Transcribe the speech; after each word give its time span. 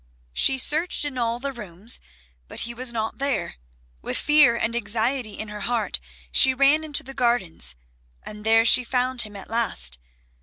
She 0.33 0.57
searched 0.57 1.05
in 1.05 1.19
all 1.19 1.37
the 1.37 1.53
rooms 1.53 1.99
but 2.47 2.61
he 2.61 2.73
was 2.73 2.91
not 2.91 3.19
there; 3.19 3.57
with 4.01 4.17
fear 4.17 4.55
and 4.57 4.75
anxiety 4.75 5.33
in 5.37 5.49
her 5.49 5.59
heart 5.59 5.99
she 6.31 6.55
ran 6.55 6.83
into 6.83 7.03
the 7.03 7.13
gardens, 7.13 7.75
and 8.23 8.43
there 8.43 8.65
she 8.65 8.83
found 8.83 9.21
him 9.21 9.35
at 9.35 9.47
last. 9.51 9.99